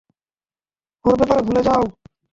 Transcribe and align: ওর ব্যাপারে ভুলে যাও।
ওর 1.05 1.15
ব্যাপারে 1.19 1.41
ভুলে 1.47 1.61
যাও। 1.67 1.83